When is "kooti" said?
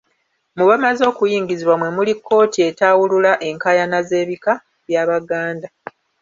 2.25-2.59